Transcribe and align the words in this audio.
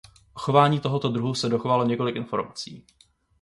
O 0.35 0.39
chování 0.39 0.79
tohoto 0.79 1.09
druhu 1.09 1.33
se 1.35 1.49
dochovalo 1.49 1.85
několik 1.85 2.15
informací. 2.15 2.85